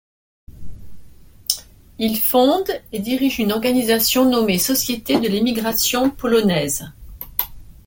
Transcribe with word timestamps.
Il 1.99 2.19
fonde 2.19 2.71
et 2.91 2.97
dirige 2.97 3.37
une 3.37 3.51
organisation 3.51 4.27
nommée 4.27 4.57
Société 4.57 5.19
de 5.19 5.27
l'Émigration 5.27 6.09
polonaise. 6.09 6.89